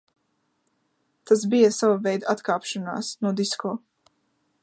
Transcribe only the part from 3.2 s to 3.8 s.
no disko.